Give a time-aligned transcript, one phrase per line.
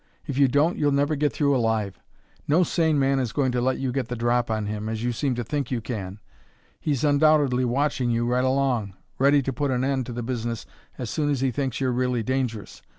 [0.25, 1.99] If you don't, you'll never get through alive.
[2.47, 5.11] No sane man is going to let you get the drop on him, as you
[5.11, 6.19] seem to think you can.
[6.79, 10.65] He's undoubtedly watching you right along, ready to put an end to the business
[10.97, 12.81] as soon as he thinks you're really dangerous.